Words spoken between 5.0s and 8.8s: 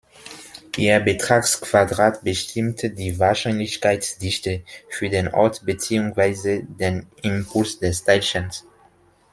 den Ort beziehungsweise den Impuls des Teilchens.